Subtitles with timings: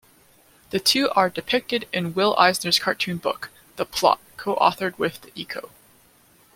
[0.71, 5.69] The two are depicted in Will Eisner's cartoon book "The Plot", co-authored with Eco.